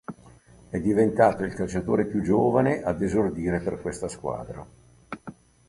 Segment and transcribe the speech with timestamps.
[0.71, 4.65] È diventato il calciatore più giovane ad esordire per questa squadra.